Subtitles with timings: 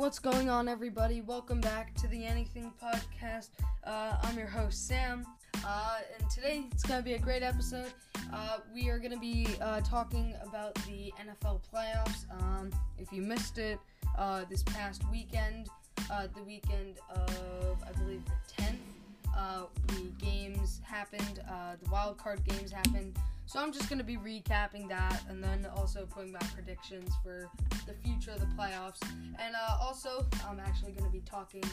[0.00, 1.20] what's going on, everybody?
[1.20, 3.50] Welcome back to the Anything Podcast.
[3.84, 5.26] Uh, I'm your host, Sam,
[5.62, 7.92] uh, and today it's going to be a great episode.
[8.32, 12.24] Uh, we are going to be uh, talking about the NFL playoffs.
[12.40, 13.78] Um, if you missed it
[14.16, 15.68] uh, this past weekend,
[16.10, 21.42] uh, the weekend of, I believe, the 10th, the games happened,
[21.84, 23.18] the wild card games happened.
[23.50, 27.50] So I'm just going to be recapping that and then also putting back predictions for
[27.84, 29.02] the future of the playoffs.
[29.40, 31.64] And uh, also, I'm actually going to be talking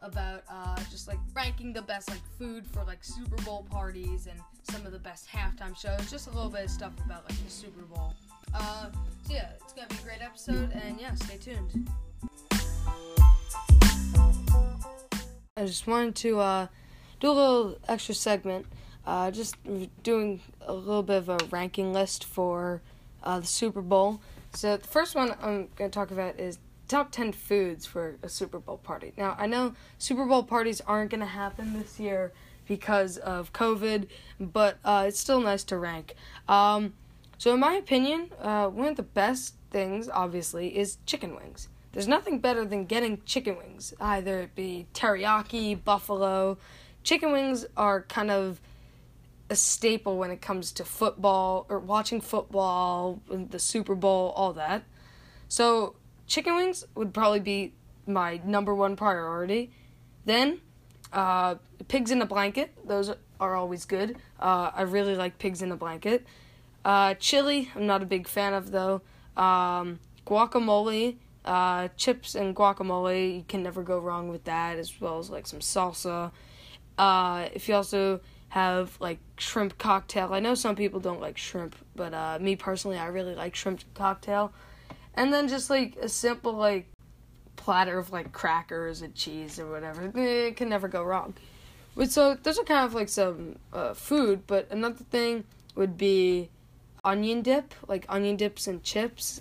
[0.00, 4.38] about uh, just like ranking the best like food for like Super Bowl parties and
[4.62, 6.08] some of the best halftime shows.
[6.08, 8.14] Just a little bit of stuff about like the Super Bowl.
[8.54, 8.90] Uh,
[9.26, 11.90] so yeah, it's gonna be a great episode, and yeah, stay tuned.
[15.56, 16.66] I just wanted to uh,
[17.18, 18.66] do a little extra segment
[19.06, 19.56] uh, just
[20.02, 22.80] doing a little bit of a ranking list for
[23.22, 24.20] uh, the Super Bowl.
[24.52, 28.28] So the first one I'm going to talk about is top 10 foods for a
[28.28, 29.12] Super Bowl party.
[29.16, 32.32] Now, I know Super Bowl parties aren't going to happen this year
[32.66, 34.06] because of COVID,
[34.40, 36.14] but uh, it's still nice to rank.
[36.48, 36.94] Um,
[37.38, 41.68] so, in my opinion, uh, one of the best things, obviously, is chicken wings.
[41.92, 46.58] There's nothing better than getting chicken wings, either it be teriyaki, buffalo.
[47.02, 48.60] Chicken wings are kind of
[49.50, 54.84] a staple when it comes to football or watching football, the Super Bowl, all that.
[55.48, 57.74] So, chicken wings would probably be
[58.06, 59.70] my number one priority.
[60.24, 60.60] Then,
[61.12, 61.56] uh,
[61.88, 62.72] pigs in a blanket.
[62.86, 64.16] Those are always good.
[64.40, 66.26] Uh, I really like pigs in a blanket.
[66.84, 69.02] Uh, chili, I'm not a big fan of though.
[69.36, 75.18] Um, guacamole, uh, chips and guacamole, you can never go wrong with that, as well
[75.18, 76.30] as like some salsa.
[76.96, 78.20] Uh, if you also
[78.54, 80.32] have like shrimp cocktail.
[80.32, 83.82] I know some people don't like shrimp, but uh, me personally, I really like shrimp
[83.94, 84.52] cocktail.
[85.14, 86.86] And then just like a simple like
[87.56, 90.04] platter of like crackers and cheese or whatever.
[90.14, 91.34] Eh, it can never go wrong.
[91.96, 95.42] But so those are kind of like some uh, food, but another thing
[95.74, 96.48] would be
[97.02, 99.40] onion dip, like onion dips and chips.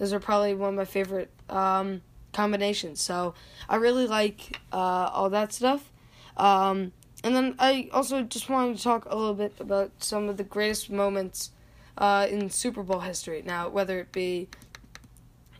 [0.00, 2.02] Those are probably one of my favorite um,
[2.32, 3.00] combinations.
[3.00, 3.34] So
[3.68, 5.92] I really like uh, all that stuff.
[6.36, 6.90] Um,
[7.24, 10.44] and then I also just wanted to talk a little bit about some of the
[10.44, 11.50] greatest moments
[11.96, 13.42] uh, in Super Bowl history.
[13.44, 14.48] Now, whether it be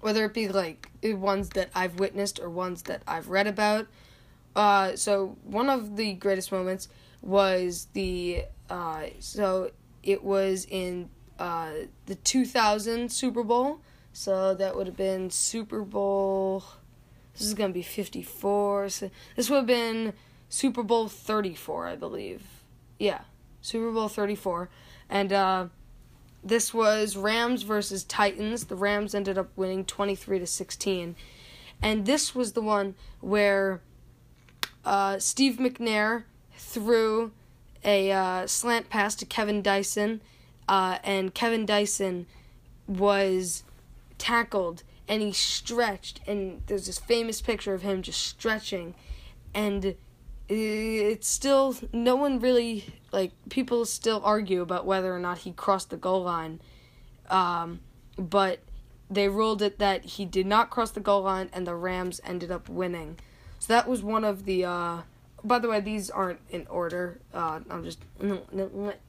[0.01, 3.87] whether it be like ones that I've witnessed or ones that I've read about.
[4.55, 6.89] Uh, so one of the greatest moments
[7.23, 9.71] was the uh, so
[10.03, 11.09] it was in
[11.39, 11.71] uh,
[12.05, 13.81] the 2000 Super Bowl.
[14.13, 16.63] So that would have been Super Bowl.
[17.33, 18.91] This is gonna be 54.
[18.91, 20.13] So this would have been
[20.55, 22.45] Super Bowl 34, I believe.
[22.97, 23.23] Yeah,
[23.61, 24.69] Super Bowl 34.
[25.11, 25.67] And uh,
[26.45, 28.67] this was Rams versus Titans.
[28.67, 31.17] The Rams ended up winning 23 to 16.
[31.83, 33.81] And this was the one where
[34.85, 36.23] uh, Steve McNair
[36.57, 37.33] threw
[37.85, 40.21] a uh, slant pass to Kevin Dyson,
[40.69, 42.27] uh, and Kevin Dyson
[42.87, 43.65] was
[44.19, 46.21] tackled and he stretched.
[46.29, 48.95] And there's this famous picture of him just stretching.
[49.53, 49.97] And
[50.49, 55.91] it's still no one really like people still argue about whether or not he crossed
[55.91, 56.61] the goal line.
[57.31, 57.81] Um,
[58.19, 58.61] but
[59.11, 62.51] they ruled it that he did not cross the goal line and the rams ended
[62.51, 63.19] up winning.
[63.59, 64.99] So that was one of the uh,
[65.43, 67.19] by the way these aren't in order.
[67.33, 68.01] Uh, i'm just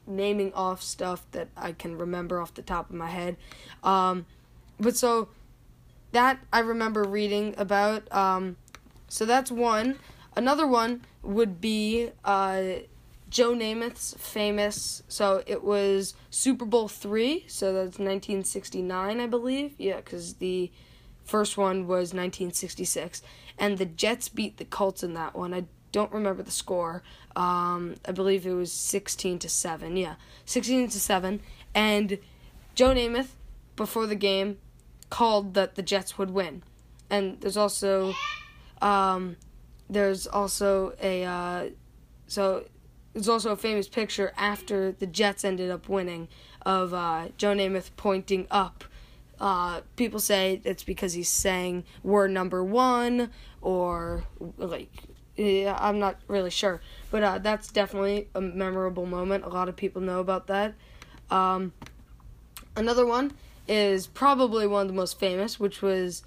[0.08, 3.36] naming off stuff that i can remember off the top of my head.
[3.84, 4.26] Um,
[4.80, 5.30] but so
[6.12, 8.56] that i remember reading about um,
[9.10, 10.00] so that's one
[10.36, 12.64] Another one would be uh,
[13.30, 15.04] Joe Namath's famous.
[15.08, 17.46] So it was Super Bowl three.
[17.48, 19.76] So that's 1969, I believe.
[19.78, 20.72] Yeah, because the
[21.24, 23.22] first one was 1966,
[23.58, 25.54] and the Jets beat the Colts in that one.
[25.54, 27.04] I don't remember the score.
[27.36, 29.98] Um, I believe it was 16 to seven.
[29.98, 30.16] Yeah,
[30.46, 31.42] 16 to seven.
[31.74, 32.20] And
[32.76, 33.30] Joe Namath,
[33.76, 34.58] before the game,
[35.10, 36.64] called that the Jets would win.
[37.10, 38.14] And there's also
[38.82, 39.38] um,
[39.90, 41.70] there's also a uh,
[42.28, 42.66] so
[43.14, 46.28] there's also a famous picture after the Jets ended up winning
[46.66, 48.84] of uh, Joe Namath pointing up.
[49.40, 53.30] Uh, people say it's because he's saying we're number one
[53.62, 54.24] or
[54.58, 54.90] like
[55.38, 56.82] yeah, I'm not really sure,
[57.12, 59.44] but uh, that's definitely a memorable moment.
[59.44, 60.74] A lot of people know about that.
[61.30, 61.74] Um,
[62.76, 63.34] another one
[63.68, 66.24] is probably one of the most famous, which was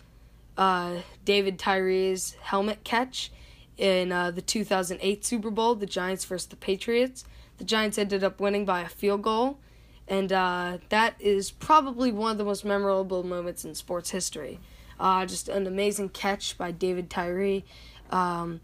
[0.59, 3.31] uh, David Tyree's helmet catch
[3.79, 7.25] in uh, the 2008 Super Bowl, the Giants versus the Patriots.
[7.59, 9.59] The Giants ended up winning by a field goal,
[10.07, 14.59] and uh, that is probably one of the most memorable moments in sports history.
[15.01, 17.65] Uh, just an amazing catch by David Tyree.
[18.11, 18.61] Um,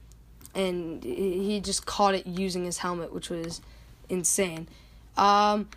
[0.54, 3.60] and he just caught it using his helmet, which was
[4.08, 4.68] insane.
[5.16, 5.68] Um,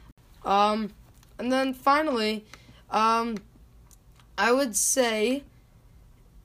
[0.45, 0.91] um,
[1.39, 2.45] and then finally,
[2.89, 3.37] um,
[4.37, 5.43] I would say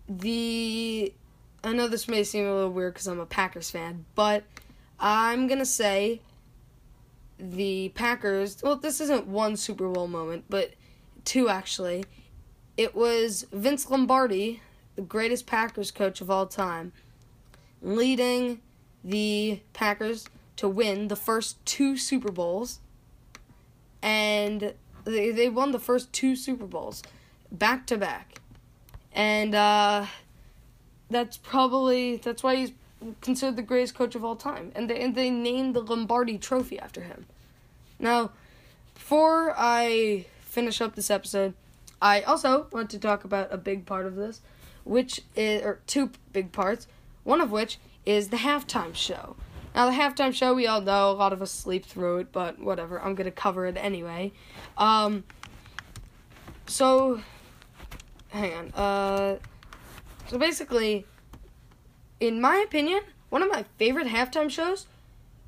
[0.09, 1.12] the.
[1.64, 4.44] I know this may seem a little weird because I'm a Packers fan, but
[4.99, 6.20] I'm gonna say
[7.38, 8.62] the Packers.
[8.62, 10.73] Well, this isn't one Super Bowl moment, but
[11.25, 12.05] two actually.
[12.76, 14.61] It was Vince Lombardi,
[14.97, 16.93] the greatest Packers coach of all time,
[17.81, 18.61] leading
[19.05, 20.26] the Packers
[20.56, 22.81] to win the first two Super Bowls.
[24.00, 24.75] And
[25.05, 27.03] they, they won the first two Super Bowls
[27.50, 28.38] back to back.
[29.12, 30.06] And uh,
[31.12, 32.73] that's probably that's why he's
[33.20, 34.73] considered the greatest coach of all time.
[34.75, 37.26] And they and they named the Lombardi trophy after him.
[37.99, 38.32] Now,
[38.94, 41.55] before I finish up this episode,
[42.00, 44.41] I also want to talk about a big part of this,
[44.85, 46.87] which is or two big parts,
[47.25, 49.37] one of which is the halftime show.
[49.75, 52.58] Now, the halftime show, we all know, a lot of us sleep through it, but
[52.58, 54.32] whatever, I'm to cover it anyway.
[54.76, 55.25] Um,
[56.67, 57.23] so,
[58.29, 58.70] hang on.
[58.73, 59.37] Uh,
[60.29, 61.07] so basically,
[62.21, 64.87] in my opinion, one of my favorite halftime shows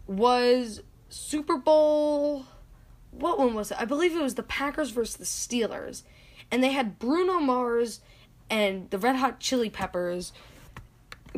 [0.07, 2.47] was Super Bowl.
[3.11, 3.81] What one was it?
[3.81, 6.03] I believe it was the Packers versus the Steelers.
[6.51, 8.01] And they had Bruno Mars
[8.51, 10.33] and the Red Hot Chili Peppers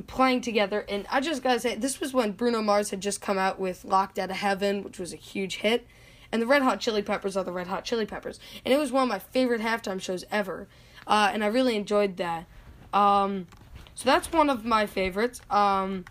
[0.07, 0.85] playing together.
[0.89, 3.85] And I just gotta say, this was when Bruno Mars had just come out with
[3.85, 5.87] Locked Out of Heaven, which was a huge hit.
[6.33, 8.41] And the Red Hot Chili Peppers are the Red Hot Chili Peppers.
[8.65, 10.67] And it was one of my favorite halftime shows ever.
[11.07, 12.47] Uh, and I really enjoyed that.
[12.97, 13.47] Um,
[13.95, 15.41] so that's one of my favorites.
[15.51, 16.05] Um,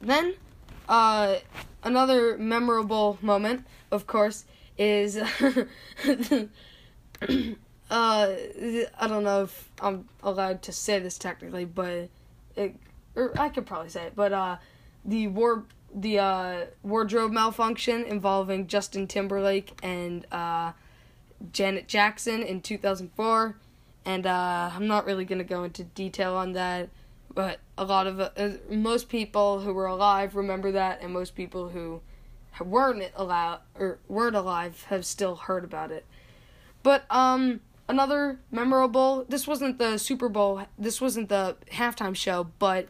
[0.00, 0.34] then,
[0.88, 1.36] uh,
[1.84, 4.44] another memorable moment, of course,
[4.76, 5.16] is.
[5.16, 6.46] uh,
[7.90, 12.08] I don't know if I'm allowed to say this technically, but
[12.56, 12.74] it,
[13.14, 14.56] or I could probably say it, but uh,
[15.04, 15.64] the war
[15.94, 20.72] the uh, wardrobe malfunction involving Justin Timberlake and uh,
[21.52, 23.56] Janet Jackson in 2004,
[24.08, 26.88] and uh, I'm not really gonna go into detail on that,
[27.34, 28.30] but a lot of uh,
[28.70, 32.00] most people who were alive remember that, and most people who
[32.58, 36.06] weren't allowed or weren't alive have still heard about it.
[36.82, 39.26] But um another memorable.
[39.28, 40.62] This wasn't the Super Bowl.
[40.78, 42.88] This wasn't the halftime show, but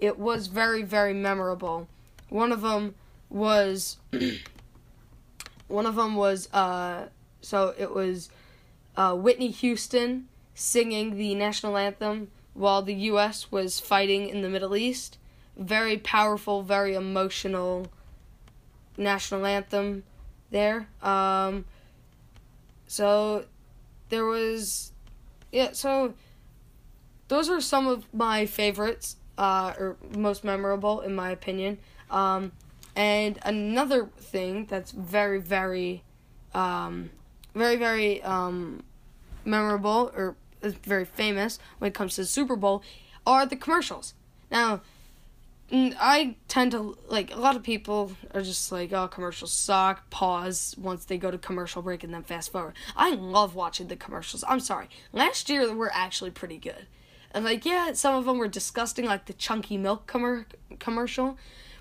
[0.00, 1.86] it was very very memorable.
[2.28, 2.96] One of them
[3.30, 3.98] was
[5.68, 7.06] one of them was uh
[7.40, 8.30] so it was
[8.96, 13.52] uh, Whitney Houston singing the national anthem while the U.S.
[13.52, 15.18] was fighting in the Middle East.
[15.56, 17.86] Very powerful, very emotional
[18.96, 20.02] national anthem
[20.50, 20.88] there.
[21.02, 21.66] Um,
[22.86, 23.44] so
[24.08, 24.92] there was
[25.52, 26.14] yeah so
[27.28, 31.78] those are some of my favorites uh, or most memorable in my opinion
[32.10, 32.52] um,
[32.94, 36.02] and another thing that's very very
[36.54, 37.10] um,
[37.54, 38.82] very very um,
[39.44, 40.36] memorable or
[40.74, 42.82] very famous when it comes to the super bowl
[43.26, 44.14] are the commercials
[44.50, 44.80] now
[45.72, 50.08] I tend to like a lot of people are just like, oh, commercials suck.
[50.10, 52.74] Pause once they go to commercial break and then fast forward.
[52.96, 54.44] I love watching the commercials.
[54.46, 54.88] I'm sorry.
[55.12, 56.86] Last year they were actually pretty good,
[57.32, 60.46] and like yeah, some of them were disgusting, like the chunky milk com-
[60.78, 61.36] commercial,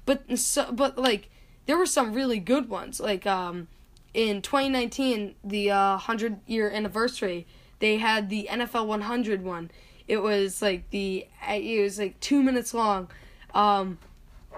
[0.05, 1.29] but so but like
[1.67, 2.99] there were some really good ones.
[2.99, 3.67] Like um,
[4.15, 7.45] in 2019, the uh, hundred year anniversary,
[7.79, 9.71] they had the NFL 100 one.
[10.07, 13.09] It was like the it was like two minutes long
[13.55, 13.97] um,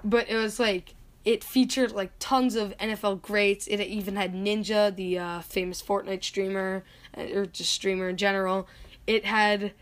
[0.04, 3.68] but it was like it featured like tons of NFL greats.
[3.68, 6.84] It even had Ninja, the uh, famous Fortnite streamer,
[7.16, 8.68] uh, or just streamer in general.
[9.06, 9.74] It had,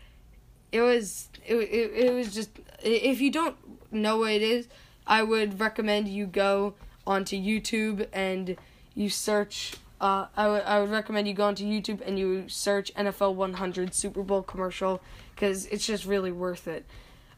[0.70, 2.50] it was it, it, it was just
[2.82, 3.56] if you don't
[3.90, 4.68] know what it is,
[5.06, 6.74] I would recommend you go
[7.06, 8.56] onto YouTube and
[8.94, 9.74] you search.
[10.00, 13.94] Uh, I would I would recommend you go onto YouTube and you search NFL 100
[13.94, 15.00] Super Bowl commercial
[15.34, 16.84] because it's just really worth it.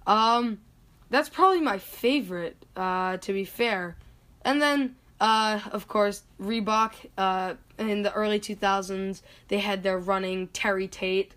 [0.07, 0.59] Um,
[1.11, 3.97] that's probably my favorite, uh, to be fair.
[4.43, 10.49] And then, uh, of course, Reebok, uh, in the early 2000s, they had their running
[10.49, 11.35] Terry Tate,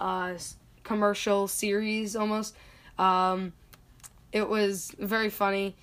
[0.00, 0.34] uh,
[0.84, 2.54] commercial series almost.
[2.98, 3.52] Um,
[4.32, 5.76] it was very funny.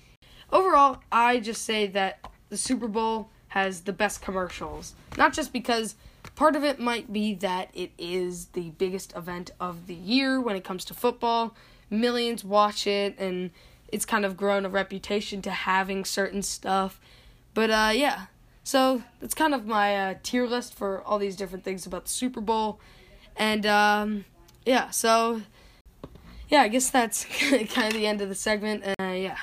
[0.50, 2.18] Overall, I just say that
[2.48, 4.94] the Super Bowl has the best commercials.
[5.16, 5.94] Not just because
[6.36, 10.56] part of it might be that it is the biggest event of the year when
[10.56, 11.54] it comes to football
[11.90, 13.50] millions watch it and
[13.90, 17.00] it's kind of grown a reputation to having certain stuff.
[17.54, 18.26] But uh, yeah,
[18.62, 22.10] so that's kind of my uh, tier list for all these different things about the
[22.10, 22.80] Super Bowl.
[23.36, 24.24] And um,
[24.66, 25.42] yeah, so
[26.48, 27.24] yeah, I guess that's
[27.70, 28.84] kind of the end of the segment.
[29.00, 29.38] Uh, yeah.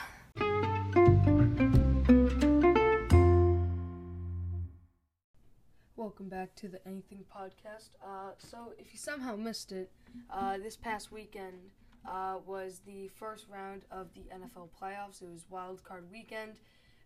[6.15, 7.89] Welcome back to the Anything Podcast.
[8.01, 9.91] Uh, so, if you somehow missed it,
[10.29, 11.71] uh, this past weekend
[12.09, 15.21] uh, was the first round of the NFL playoffs.
[15.21, 16.61] It was wild card weekend,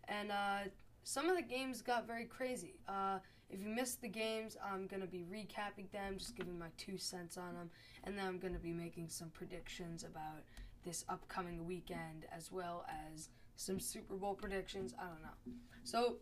[0.07, 0.69] and uh,
[1.01, 2.75] some of the games got very crazy.
[2.87, 3.17] Uh,
[3.49, 6.99] if you missed the games, I'm going to be recapping them, just giving my two
[6.99, 7.71] cents on them,
[8.03, 10.43] and then I'm going to be making some predictions about
[10.85, 14.93] this upcoming weekend as well as some Super Bowl predictions.
[14.99, 15.53] I don't know.
[15.83, 16.17] So,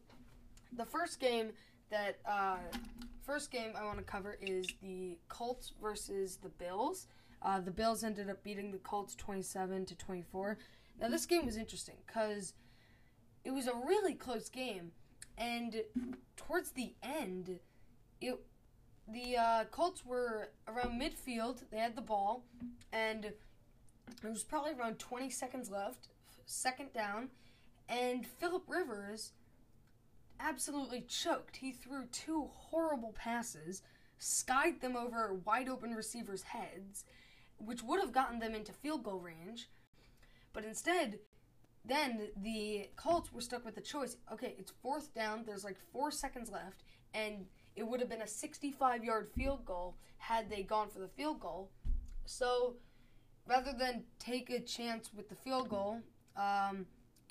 [0.71, 1.51] the first game
[1.89, 2.57] that uh,
[3.25, 7.07] first game I want to cover is the Colts versus the Bills.
[7.41, 10.57] Uh, the Bills ended up beating the Colts 27 to 24.
[10.99, 12.53] Now this game was interesting because
[13.43, 14.91] it was a really close game,
[15.37, 15.83] and
[16.35, 17.59] towards the end,
[18.19, 18.39] it
[19.07, 21.63] the uh, Colts were around midfield.
[21.71, 22.43] They had the ball,
[22.91, 23.37] and it
[24.23, 26.09] was probably around 20 seconds left,
[26.45, 27.29] second down,
[27.87, 29.31] and Philip Rivers
[30.39, 31.57] absolutely choked.
[31.57, 33.81] He threw two horrible passes,
[34.17, 37.05] skied them over wide open receivers' heads,
[37.57, 39.69] which would have gotten them into field goal range.
[40.53, 41.19] But instead,
[41.85, 44.17] then the Colts were stuck with the choice.
[44.31, 45.43] Okay, it's fourth down.
[45.45, 49.95] There's like four seconds left, and it would have been a 65 yard field goal
[50.17, 51.69] had they gone for the field goal.
[52.25, 52.75] So
[53.47, 56.01] rather than take a chance with the field goal,
[56.35, 56.85] um,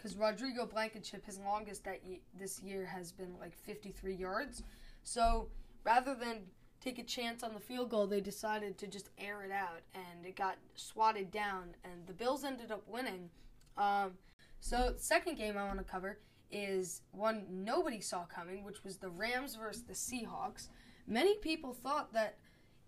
[0.07, 2.01] because Rodrigo Blankenship, his longest that
[2.39, 4.63] this year has been like 53 yards.
[5.03, 5.49] So
[5.83, 6.43] rather than
[6.81, 10.25] take a chance on the field goal, they decided to just air it out, and
[10.25, 13.31] it got swatted down, and the Bills ended up winning.
[13.77, 14.13] Um,
[14.61, 16.21] so, second game I want to cover
[16.53, 20.69] is one nobody saw coming, which was the Rams versus the Seahawks.
[21.09, 22.37] Many people thought that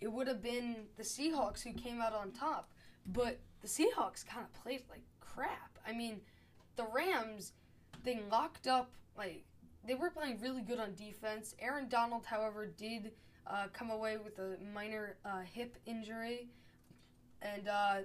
[0.00, 2.70] it would have been the Seahawks who came out on top,
[3.06, 5.78] but the Seahawks kind of played like crap.
[5.86, 6.20] I mean,
[6.78, 7.52] the Rams,
[8.04, 9.44] they locked up, like,
[9.86, 11.54] they were playing really good on defense.
[11.58, 13.12] Aaron Donald, however, did
[13.46, 16.48] uh, come away with a minor uh, hip injury,
[17.42, 17.96] and uh,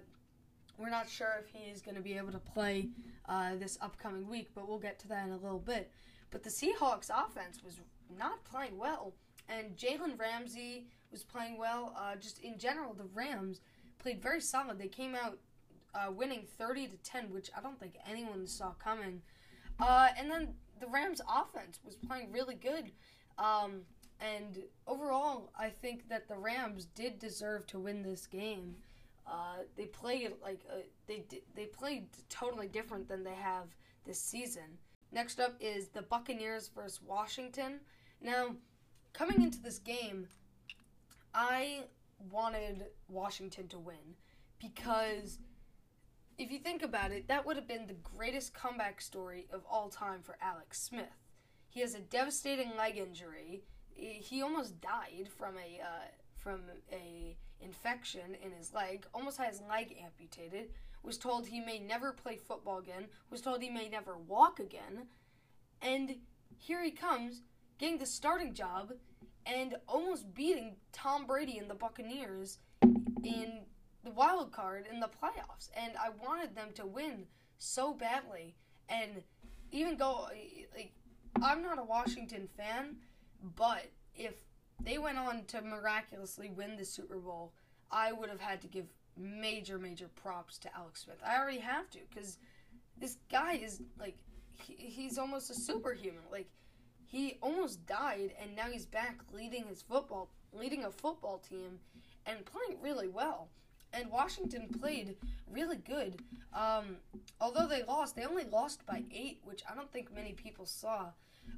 [0.77, 2.89] we're not sure if he is going to be able to play
[3.29, 5.91] uh, this upcoming week, but we'll get to that in a little bit.
[6.31, 7.79] But the Seahawks offense was
[8.17, 9.13] not playing well,
[9.47, 11.95] and Jalen Ramsey was playing well.
[11.95, 13.61] Uh, just in general, the Rams
[13.99, 14.79] played very solid.
[14.79, 15.37] They came out
[15.95, 19.21] uh, winning 30 to 10, which I don't think anyone saw coming.
[19.79, 22.91] Uh, and then the Rams offense was playing really good.
[23.37, 23.81] Um,
[24.19, 28.75] and overall, I think that the Rams did deserve to win this game.
[29.25, 31.23] Uh, they played like uh, they
[31.55, 33.67] they played totally different than they have
[34.05, 34.77] this season.
[35.11, 37.79] Next up is the Buccaneers versus Washington.
[38.21, 38.55] Now,
[39.13, 40.27] coming into this game,
[41.33, 41.83] I
[42.31, 44.15] wanted Washington to win
[44.59, 45.39] because
[46.43, 49.87] if you think about it, that would have been the greatest comeback story of all
[49.87, 51.05] time for Alex Smith.
[51.69, 53.63] He has a devastating leg injury.
[53.95, 56.07] He almost died from a uh,
[56.37, 60.71] from a infection in his leg, almost had his leg amputated,
[61.01, 65.07] was told he may never play football again, was told he may never walk again,
[65.81, 66.17] and
[66.57, 67.41] here he comes
[67.79, 68.91] getting the starting job
[69.45, 72.57] and almost beating Tom Brady and the Buccaneers
[73.23, 73.61] in
[74.03, 75.69] the wild card in the playoffs.
[75.75, 77.25] And I wanted them to win
[77.57, 78.55] so badly
[78.89, 79.23] and
[79.71, 80.27] even go
[80.75, 80.93] like
[81.41, 82.97] I'm not a Washington fan,
[83.55, 84.35] but if
[84.83, 87.53] they went on to miraculously win the Super Bowl,
[87.91, 88.85] I would have had to give
[89.17, 91.17] major, major props to Alex Smith.
[91.25, 92.37] I already have to because
[92.97, 94.17] this guy is like,
[94.51, 96.21] he, he's almost a superhuman.
[96.31, 96.49] Like,
[97.05, 101.79] he almost died and now he's back leading his football, leading a football team
[102.25, 103.49] and playing really well.
[103.93, 105.15] And Washington played
[105.49, 106.21] really good.
[106.53, 106.97] Um,
[107.39, 111.11] although they lost, they only lost by eight, which I don't think many people saw.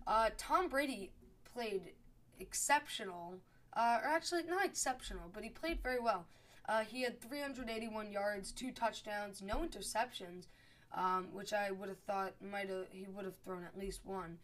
[0.06, 1.12] Uh, Tom Brady
[1.54, 1.94] played
[2.40, 3.36] exceptional,
[3.74, 6.26] uh, or actually not exceptional, but he played very well.
[6.68, 10.48] Uh, he had 381 yards, two touchdowns, no interceptions,
[10.94, 14.38] um, which I would have thought might have he would have thrown at least one.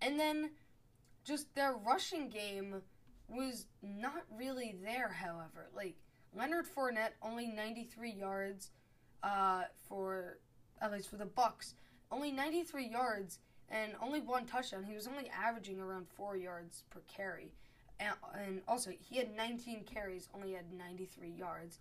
[0.00, 0.50] And then
[1.24, 2.82] just their rushing game
[3.28, 5.08] was not really there.
[5.08, 5.96] However, like
[6.34, 8.70] Leonard Fournette only 93 yards
[9.22, 10.38] uh, for
[10.80, 11.74] at least for the Bucks,
[12.10, 14.84] only 93 yards and only one touchdown.
[14.84, 17.52] He was only averaging around four yards per carry.
[18.00, 21.78] And, and also, he had 19 carries, only had 93 yards.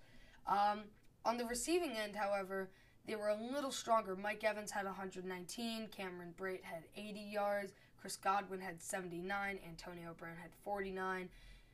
[0.48, 0.82] Um,
[1.26, 2.70] on the receiving end, however,
[3.08, 4.16] they were a little stronger.
[4.16, 10.36] Mike Evans had 119, Cameron Brate had 80 yards, Chris Godwin had 79, Antonio Brown
[10.42, 11.30] had 49.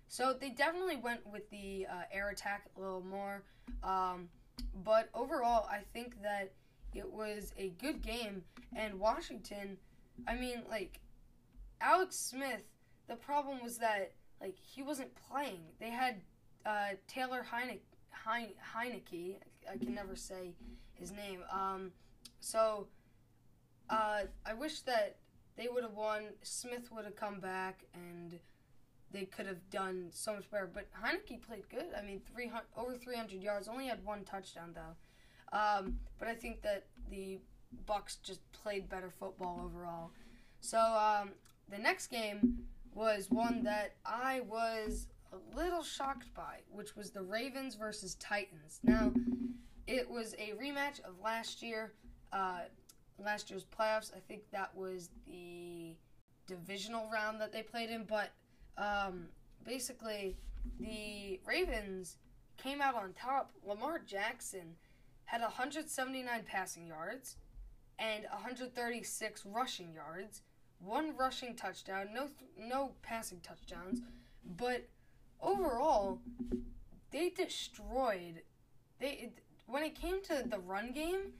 [0.07, 3.43] So they definitely went with the uh, air attack a little more.
[3.83, 4.29] Um,
[4.83, 6.53] but overall, I think that
[6.93, 8.43] it was a good game.
[8.75, 9.77] And Washington,
[10.27, 10.99] I mean, like,
[11.81, 12.63] Alex Smith,
[13.07, 15.61] the problem was that, like, he wasn't playing.
[15.79, 16.21] They had
[16.65, 17.81] uh, Taylor Heinicke,
[18.25, 19.35] Heinicke,
[19.71, 20.53] I can never say
[20.93, 21.43] his name.
[21.51, 21.91] Um,
[22.39, 22.87] so
[23.89, 25.17] uh, I wish that
[25.55, 26.29] they would have won.
[26.43, 28.39] Smith would have come back and
[29.11, 30.69] they could have done so much better.
[30.71, 31.87] But Heinicke played good.
[31.97, 33.67] I mean, 300, over 300 yards.
[33.67, 35.57] Only had one touchdown though.
[35.57, 37.39] Um, but I think that the
[37.85, 40.11] Bucks just played better football overall.
[40.59, 41.31] So um,
[41.69, 42.59] the next game
[42.93, 48.79] was one that I was a little shocked by, which was the Ravens versus Titans.
[48.83, 49.13] Now,
[49.85, 51.93] it was a rematch of last year,
[52.33, 52.61] uh,
[53.19, 54.11] last year's playoffs.
[54.15, 55.95] I think that was the
[56.47, 58.31] divisional round that they played in, but
[58.77, 59.27] um,
[59.65, 60.37] basically,
[60.79, 62.17] the Ravens
[62.57, 63.51] came out on top.
[63.65, 64.75] Lamar Jackson
[65.25, 67.35] had 179 passing yards
[67.99, 70.41] and 136 rushing yards,
[70.79, 74.01] one rushing touchdown, no no passing touchdowns,
[74.57, 74.87] but
[75.41, 76.19] overall
[77.11, 78.41] they destroyed
[78.99, 79.31] they
[79.65, 81.33] when it came to the run game,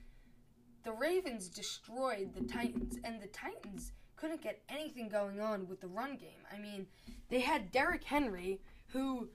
[0.88, 5.88] the Ravens destroyed the Titans and the Titans couldn't get anything going on with the
[5.88, 6.46] run game.
[6.50, 6.88] I mean,
[7.28, 8.62] they had Derrick Henry,
[8.94, 9.28] who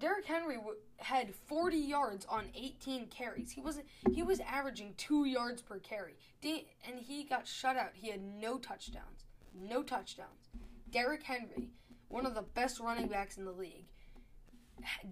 [0.00, 0.58] Derrick Henry
[0.96, 3.52] had 40 yards on 18 carries.
[3.52, 3.86] He wasn't.
[4.12, 7.90] He was averaging two yards per carry, and he got shut out.
[7.94, 9.26] He had no touchdowns.
[9.54, 10.50] No touchdowns.
[10.90, 11.68] Derrick Henry,
[12.08, 13.86] one of the best running backs in the league,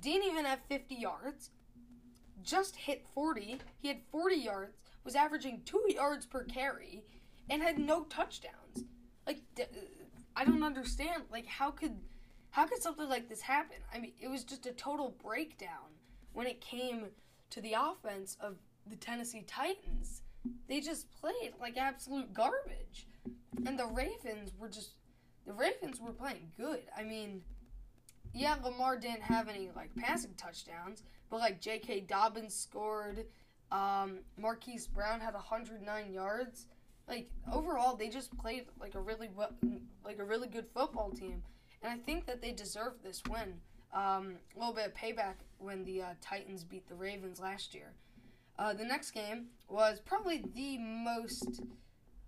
[0.00, 1.50] didn't even have 50 yards.
[2.42, 3.60] Just hit 40.
[3.78, 4.76] He had 40 yards.
[5.06, 7.04] Was averaging two yards per carry
[7.48, 8.84] and had no touchdowns.
[9.26, 9.40] Like
[10.34, 11.22] I don't understand.
[11.30, 11.96] Like how could
[12.50, 13.76] how could something like this happen?
[13.94, 15.94] I mean, it was just a total breakdown
[16.32, 17.06] when it came
[17.50, 20.22] to the offense of the Tennessee Titans.
[20.68, 23.06] They just played like absolute garbage.
[23.64, 24.90] And the Ravens were just
[25.46, 26.82] the Ravens were playing good.
[26.96, 27.42] I mean,
[28.34, 32.00] yeah, Lamar didn't have any like passing touchdowns, but like J.K.
[32.00, 33.26] Dobbins scored.
[33.72, 36.66] Um, Marquise Brown had 109 yards
[37.08, 39.50] like overall they just played like a really well,
[40.04, 41.42] like a really good football team,
[41.82, 43.54] and I think that they deserve this win.
[43.94, 47.94] Um, a little bit of payback when the uh, Titans beat the Ravens last year.
[48.58, 51.60] Uh, the next game was probably the most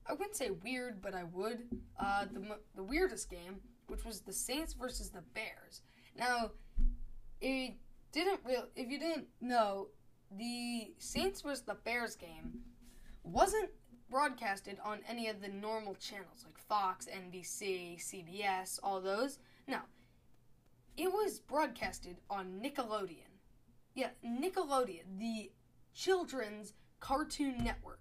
[0.07, 1.64] I wouldn't say weird, but I would
[1.98, 3.57] uh, the the weirdest game,
[3.88, 5.83] which was the Saints versus the Bears.
[6.16, 6.53] Now,
[7.40, 7.74] it
[8.12, 9.88] didn't real if you didn't know
[10.36, 12.60] the Saints versus the Bears game
[13.22, 13.70] wasn't
[14.10, 19.38] broadcasted on any of the normal channels like Fox, NBC, CBS, all those.
[19.66, 19.80] No.
[20.96, 23.28] It was broadcasted on Nickelodeon.
[23.94, 25.50] Yeah, Nickelodeon, the
[25.94, 28.00] children's cartoon network.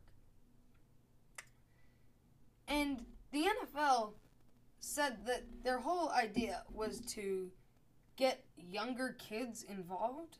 [2.67, 4.13] And the NFL
[4.79, 7.51] said that their whole idea was to
[8.15, 10.39] get younger kids involved,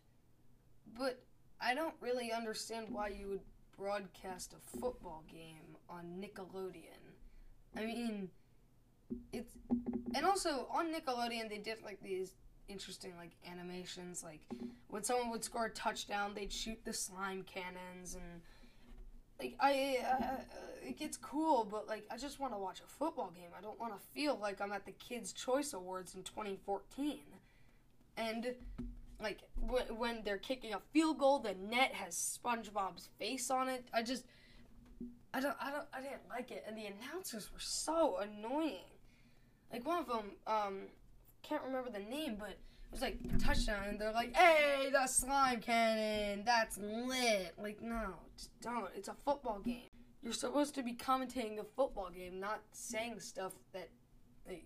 [0.97, 1.23] but
[1.59, 3.41] I don't really understand why you would
[3.77, 7.15] broadcast a football game on Nickelodeon.
[7.75, 8.29] I mean,
[9.31, 9.53] it's
[10.15, 12.33] and also on Nickelodeon they did like these
[12.67, 14.41] interesting like animations like
[14.89, 18.41] when someone would score a touchdown they'd shoot the slime cannons and
[19.39, 20.41] like I uh,
[20.85, 23.79] it gets cool but like I just want to watch a football game I don't
[23.79, 27.19] want to feel like I'm at the Kids Choice Awards in 2014
[28.17, 28.53] and
[29.21, 29.39] like
[29.97, 33.87] when they're kicking a field goal, the net has SpongeBob's face on it.
[33.93, 34.25] I just,
[35.33, 38.85] I don't, I don't, I didn't like it, and the announcers were so annoying.
[39.71, 40.77] Like one of them, um,
[41.41, 42.59] can't remember the name, but it
[42.91, 48.51] was like touchdown, and they're like, "Hey, the slime cannon, that's lit." Like, no, just
[48.61, 48.89] don't.
[48.95, 49.89] It's a football game.
[50.21, 53.89] You're supposed to be commentating a football game, not saying stuff that,
[54.47, 54.65] like,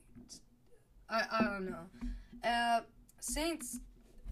[1.09, 2.49] I, I don't know.
[2.49, 2.81] Uh,
[3.19, 3.79] Saints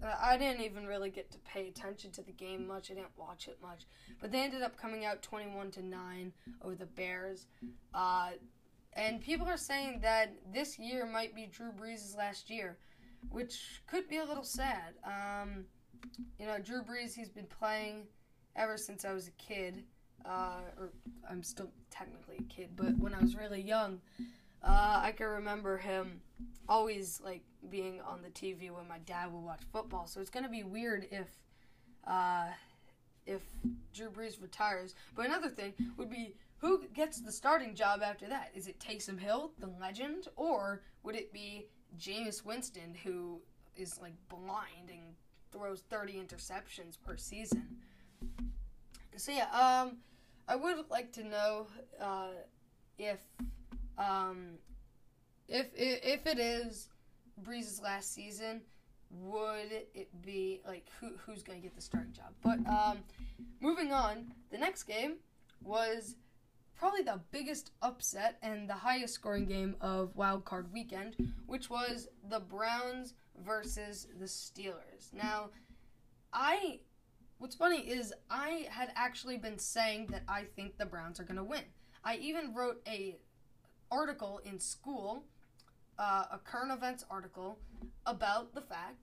[0.04, 2.90] I didn't even really get to pay attention to the game much.
[2.90, 3.86] I didn't watch it much,
[4.22, 6.32] but they ended up coming out twenty-one to nine
[6.62, 7.48] over the Bears.
[7.94, 8.32] Uh,
[8.94, 12.78] and people are saying that this year might be Drew Brees' last year,
[13.30, 14.96] which could be a little sad.
[15.04, 15.66] Um,
[16.40, 18.08] you know, Drew Brees, he's been playing
[18.56, 19.84] ever since I was a kid.
[20.26, 20.92] Uh, or
[21.30, 24.02] I'm still technically a kid, but when I was really young,
[24.62, 26.20] uh, I can remember him
[26.68, 30.08] always like being on the TV when my dad would watch football.
[30.08, 31.28] So it's gonna be weird if
[32.06, 32.48] uh,
[33.26, 33.42] if
[33.94, 34.96] Drew Brees retires.
[35.16, 38.52] But another thing would be who gets the starting job after that?
[38.54, 43.42] Is it Taysom Hill, the legend, or would it be Jameis Winston, who
[43.76, 45.16] is like blind and
[45.52, 47.78] throws 30 interceptions per season.
[49.16, 49.98] So yeah, um,
[50.48, 51.68] I would like to know
[52.00, 52.30] uh,
[52.98, 53.20] if
[53.98, 54.58] um,
[55.50, 56.90] if if it is
[57.42, 58.62] Brees's last season,
[59.10, 62.34] would it be like who who's going to get the starting job?
[62.44, 63.00] But um,
[63.60, 65.16] moving on, the next game
[65.62, 66.16] was
[66.78, 72.08] probably the biggest upset and the highest scoring game of Wild Card Weekend, which was
[72.30, 75.12] the Browns versus the Steelers.
[75.14, 75.50] Now,
[76.32, 76.80] I
[77.40, 81.38] what's funny is I had actually been saying that I think the Browns are going
[81.38, 81.64] to win.
[82.04, 83.18] I even wrote a
[83.92, 85.24] article in school
[86.00, 87.60] uh, a current events article
[88.06, 88.96] about the fact,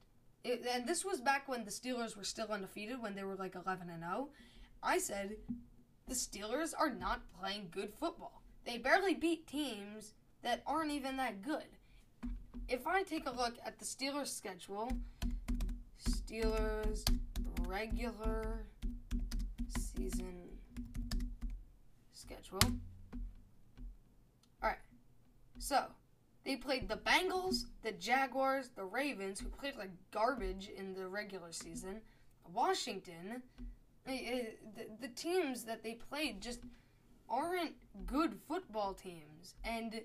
[0.42, 3.54] it, and this was back when the Steelers were still undefeated, when they were like
[3.54, 4.30] 11 and 0.
[4.82, 5.36] I said,
[6.08, 8.42] the Steelers are not playing good football.
[8.64, 11.66] They barely beat teams that aren't even that good.
[12.68, 14.90] If I take a look at the Steelers' schedule,
[16.08, 17.04] Steelers
[17.66, 18.64] regular
[19.78, 20.48] season
[22.12, 22.60] schedule.
[24.62, 24.78] Alright,
[25.58, 25.84] so
[26.46, 31.50] they played the Bengals, the Jaguars, the Ravens, who played like garbage in the regular
[31.50, 32.00] season,
[32.54, 33.42] Washington.
[34.06, 34.52] The,
[35.00, 36.60] the teams that they played just
[37.28, 37.74] aren't
[38.06, 39.54] good football teams.
[39.64, 40.00] And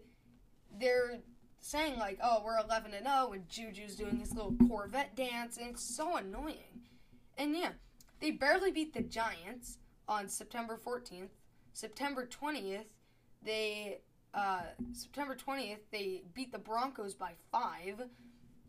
[0.79, 1.19] they're
[1.59, 5.67] saying, like, oh, we're 11 and 0, and Juju's doing his little Corvette dance, and
[5.67, 6.81] it's so annoying.
[7.37, 7.69] And yeah,
[8.19, 9.77] they barely beat the Giants
[10.07, 11.29] on September 14th.
[11.73, 12.85] September 20th,
[13.43, 13.99] they
[14.33, 14.61] uh,
[14.93, 18.03] September 20th, they beat the Broncos by five.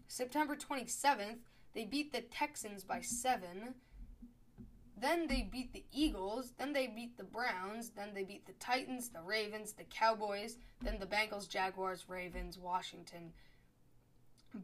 [0.09, 1.38] September 27th,
[1.75, 3.75] they beat the Texans by seven.
[5.01, 6.53] Then they beat the Eagles.
[6.59, 7.90] Then they beat the Browns.
[7.90, 10.59] Then they beat the Titans, the Ravens, the Cowboys.
[10.83, 13.33] Then the Bengals, Jaguars, Ravens, Washington,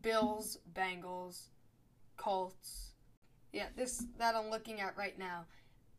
[0.02, 1.48] Bills, Bengals,
[2.16, 2.92] Colts.
[3.52, 5.46] Yeah, this that I'm looking at right now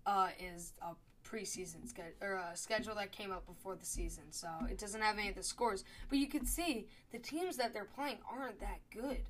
[0.05, 0.93] uh, is a
[1.31, 5.17] preseason schedule or a schedule that came out before the season, so it doesn't have
[5.17, 5.83] any of the scores.
[6.09, 9.23] But you can see the teams that they're playing aren't that good.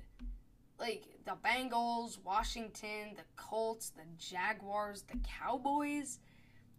[0.78, 6.18] Like the Bengals, Washington, the Colts, the Jaguars, the Cowboys,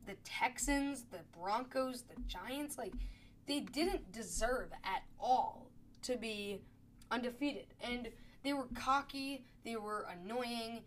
[0.07, 2.93] the Texans, the Broncos, the Giants, like
[3.47, 5.69] they didn't deserve at all
[6.03, 6.61] to be
[7.11, 7.67] undefeated.
[7.83, 8.09] And
[8.43, 10.81] they were cocky, they were annoying.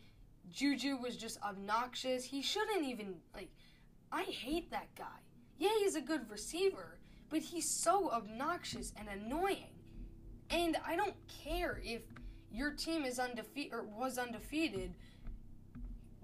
[0.51, 2.25] Juju was just obnoxious.
[2.25, 3.51] He shouldn't even like
[4.15, 5.19] I hate that guy.
[5.59, 7.01] Yeah, he's a good receiver,
[7.31, 9.75] but he's so obnoxious and annoying.
[10.51, 12.03] And I don't care if
[12.53, 14.95] your team is undefeated or was undefeated.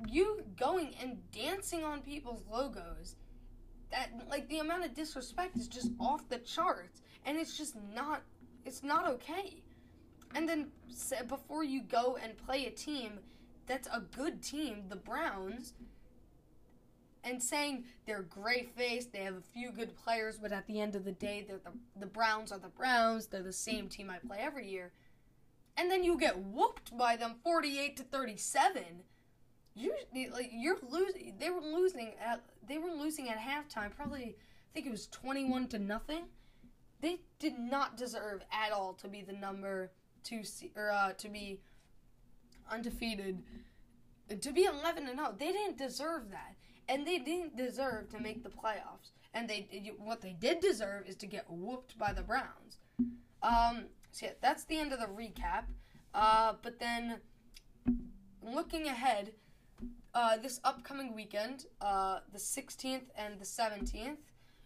[0.06, 3.16] You going and dancing on people's logos,
[3.90, 8.22] that like the amount of disrespect is just off the charts, and it's just not.
[8.64, 9.62] It's not okay.
[10.36, 10.68] And then
[11.26, 13.18] before you go and play a team
[13.66, 15.72] that's a good team, the Browns
[17.24, 20.96] and saying they're gray faced, they have a few good players, but at the end
[20.96, 24.18] of the day, they're the, the Browns are the Browns, they're the same team I
[24.18, 24.92] play every year.
[25.76, 28.82] And then you get whooped by them 48 to 37.
[29.74, 29.94] You're
[30.32, 31.34] like you're losing.
[31.38, 33.94] They were losing at they were losing at halftime.
[33.94, 36.24] Probably I think it was 21 to nothing.
[37.00, 40.42] They did not deserve at all to be the number two
[40.76, 41.60] or uh, to be
[42.70, 43.42] undefeated
[44.40, 46.54] to be 11 and 0 they didn't deserve that
[46.90, 49.12] and they didn't deserve to make the playoffs.
[49.32, 52.78] And they what they did deserve is to get whooped by the browns.
[53.42, 55.64] Um so yeah that's the end of the recap.
[56.12, 57.20] Uh but then
[58.42, 59.32] looking ahead
[60.14, 64.16] uh this upcoming weekend uh the 16th and the 17th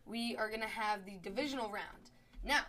[0.06, 2.10] we are going to have the divisional round.
[2.42, 2.62] Now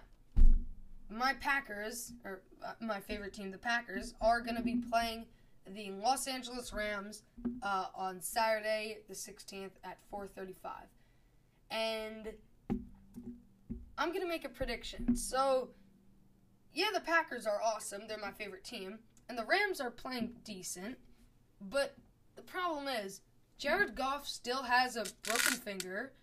[1.09, 5.25] my packers or uh, my favorite team the packers are going to be playing
[5.67, 7.23] the Los Angeles Rams
[7.63, 10.87] uh, on Saturday the 16th at 4:35,
[11.71, 12.33] and
[13.97, 15.15] I'm gonna make a prediction.
[15.15, 15.69] So,
[16.73, 18.99] yeah, the Packers are awesome; they're my favorite team,
[19.29, 20.97] and the Rams are playing decent.
[21.61, 21.95] But
[22.35, 23.21] the problem is,
[23.57, 26.13] Jared Goff still has a broken finger,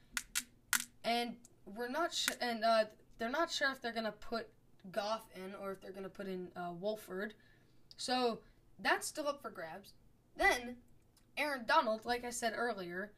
[1.05, 2.37] and we're not sure.
[2.40, 2.85] And uh,
[3.18, 4.48] they're not sure if they're gonna put
[4.90, 7.35] Goff in or if they're gonna put in uh, Wolford.
[7.96, 8.40] So
[8.83, 9.95] that's still up for grabs.
[10.37, 10.77] Then,
[11.37, 13.12] Aaron Donald, like I said earlier,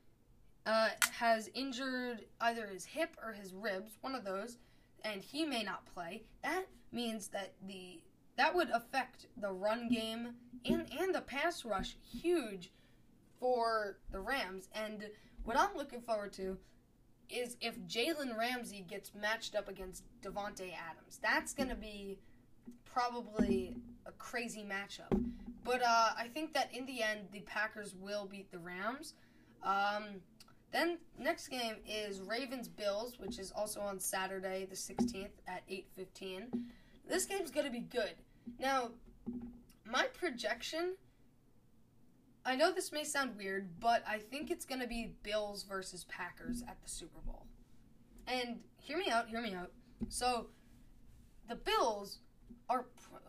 [0.66, 4.58] uh, has injured either his hip or his ribs, one of those,
[5.04, 6.24] and he may not play.
[6.42, 8.00] That means that the
[8.36, 12.72] that would affect the run game and and the pass rush huge
[13.38, 14.68] for the Rams.
[14.74, 15.10] And
[15.44, 16.56] what I'm looking forward to
[17.30, 21.18] is if Jalen Ramsey gets matched up against Davante Adams.
[21.22, 22.18] That's gonna be
[22.84, 25.22] probably a crazy matchup.
[25.64, 29.14] But uh, I think that in the end, the Packers will beat the Rams.
[29.62, 30.20] Um,
[30.72, 36.48] then next game is Ravens Bills, which is also on Saturday the 16th at 8:15.
[37.08, 38.14] This game's to be good.
[38.58, 38.90] Now,
[39.86, 40.96] my projection
[42.46, 46.62] I know this may sound weird, but I think it's to be Bills versus Packers
[46.68, 47.46] at the Super Bowl.
[48.26, 49.70] And hear me out, hear me out.
[50.08, 50.48] So,
[51.48, 52.18] the Bills
[52.68, 52.86] are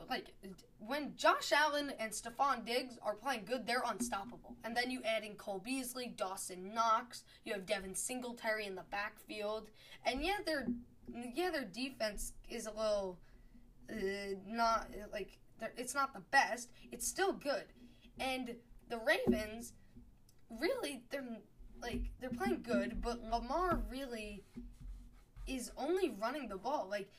[0.10, 0.34] like
[0.80, 4.56] when Josh Allen and Stefon Diggs are playing good, they're unstoppable.
[4.64, 8.84] And then you add in Cole Beasley, Dawson Knox, you have Devin Singletary in the
[8.92, 9.70] backfield,
[10.06, 10.68] and yeah, their
[11.34, 13.20] yeah their defense is a little
[13.92, 15.40] uh, not like
[15.78, 16.72] it's not the best.
[16.92, 17.66] It's still good,
[18.20, 18.56] and
[18.90, 19.74] the Ravens
[20.50, 21.26] really they're
[21.82, 24.44] like they're playing good, but Lamar really
[25.48, 26.88] is only running the ball.
[26.90, 27.10] Like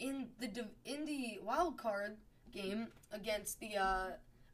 [0.00, 2.16] in the in the wild card
[2.50, 4.06] game against the uh,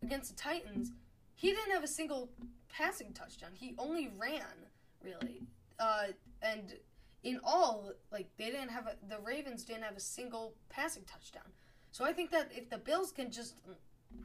[0.03, 0.93] against the Titans,
[1.35, 2.29] he didn't have a single
[2.69, 3.51] passing touchdown.
[3.55, 4.69] He only ran
[5.03, 5.43] really,
[5.79, 6.09] uh,
[6.43, 6.75] and
[7.23, 11.51] in all, like they didn't have a, the Ravens didn't have a single passing touchdown.
[11.93, 13.57] So I think that if the Bills can just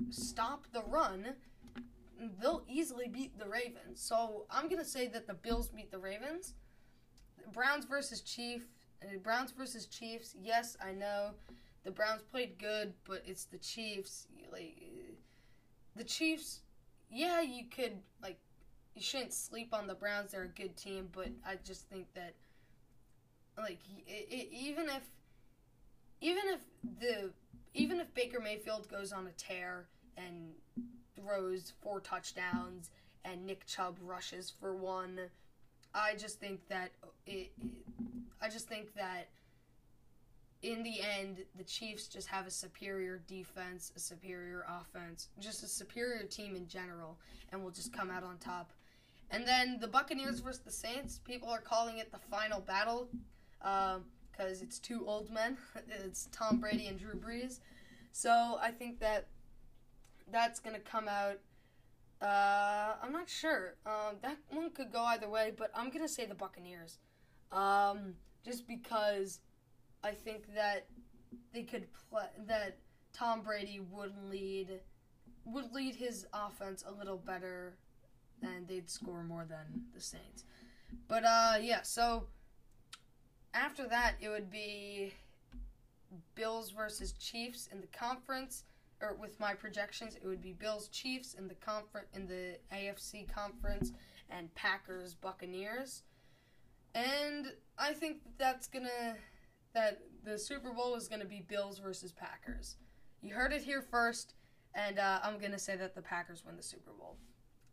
[0.09, 1.35] stop the run,
[2.41, 4.01] they'll easily beat the Ravens.
[4.01, 6.55] So I'm gonna say that the Bills beat the Ravens.
[7.53, 8.65] Browns versus Chiefs.
[9.23, 10.35] Browns versus Chiefs.
[10.41, 11.31] Yes, I know
[11.83, 14.27] the Browns played good, but it's the Chiefs.
[14.51, 14.77] Like
[15.95, 16.61] the Chiefs.
[17.09, 18.37] Yeah, you could like
[18.95, 20.31] you shouldn't sleep on the Browns.
[20.31, 22.33] They're a good team, but I just think that
[23.57, 25.03] like it, it, even if
[26.21, 26.59] even if
[26.99, 27.31] the
[27.73, 29.87] even if Baker Mayfield goes on a tear
[30.17, 30.51] and
[31.15, 32.91] throws four touchdowns
[33.23, 35.19] and Nick Chubb rushes for one.
[35.93, 36.91] I just think that
[37.25, 37.51] it,
[38.41, 39.29] I just think that
[40.61, 45.67] in the end the Chiefs just have a superior defense, a superior offense, just a
[45.67, 47.17] superior team in general
[47.51, 48.71] and will just come out on top.
[49.31, 53.07] And then the Buccaneers versus the Saints, people are calling it the final battle
[53.59, 55.57] because um, it's two old men.
[56.03, 57.59] It's Tom Brady and Drew Brees.
[58.11, 59.27] So I think that
[60.31, 61.39] that's gonna come out.
[62.21, 63.75] Uh, I'm not sure.
[63.85, 66.99] Um, that one could go either way, but I'm gonna say the Buccaneers.
[67.51, 69.39] Um, just because
[70.03, 70.87] I think that
[71.53, 72.77] they could play that
[73.13, 74.79] Tom Brady would lead
[75.45, 77.75] would lead his offense a little better
[78.41, 80.45] and they'd score more than the Saints.
[81.07, 82.25] But uh yeah, so
[83.53, 85.13] after that it would be
[86.35, 88.63] Bills versus Chiefs in the conference
[89.01, 93.31] or with my projections, it would be Bills Chiefs in the conference in the AFC
[93.31, 93.91] conference
[94.29, 96.03] and Packers Buccaneers.
[96.93, 97.47] And
[97.81, 99.15] I think that's gonna
[99.73, 102.77] that the Super Bowl is gonna be Bills versus Packers.
[103.21, 104.35] You heard it here first,
[104.75, 107.17] and uh, I'm gonna say that the Packers win the Super Bowl.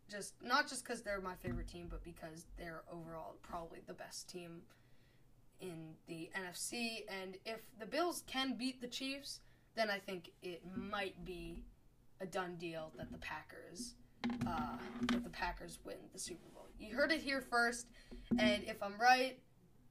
[0.09, 4.27] Just not just because they're my favorite team, but because they're overall probably the best
[4.27, 4.61] team
[5.61, 7.03] in the NFC.
[7.07, 9.41] And if the Bills can beat the Chiefs,
[9.75, 11.63] then I think it might be
[12.19, 13.93] a done deal that the Packers
[14.47, 14.77] uh,
[15.11, 16.67] that the Packers win the Super Bowl.
[16.79, 17.87] You heard it here first,
[18.39, 19.37] and if I'm right,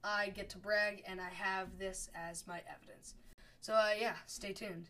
[0.03, 3.15] I get to brag, and I have this as my evidence.
[3.61, 4.89] So uh, yeah, stay tuned.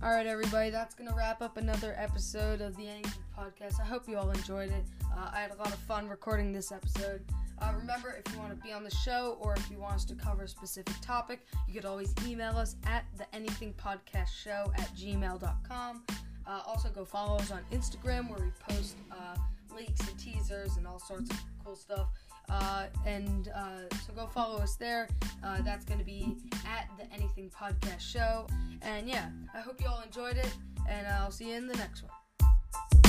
[0.00, 3.80] All right, everybody, that's going to wrap up another episode of the Anything Podcast.
[3.80, 4.84] I hope you all enjoyed it.
[5.04, 7.22] Uh, I had a lot of fun recording this episode.
[7.60, 10.04] Uh, remember, if you want to be on the show or if you want us
[10.04, 14.72] to cover a specific topic, you could always email us at the Anything Podcast Show
[14.78, 16.04] at gmail.com.
[16.48, 19.36] Uh, also, go follow us on Instagram where we post uh,
[19.76, 22.08] leaks and teasers and all sorts of cool stuff.
[22.48, 25.08] Uh, and uh, so go follow us there.
[25.44, 28.46] Uh, that's going to be at the Anything Podcast Show.
[28.80, 30.50] And yeah, I hope you all enjoyed it,
[30.88, 33.07] and I'll see you in the next one.